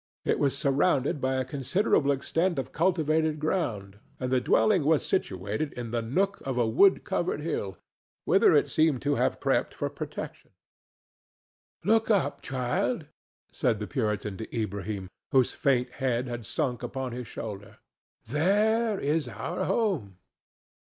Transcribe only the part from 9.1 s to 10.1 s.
have crept for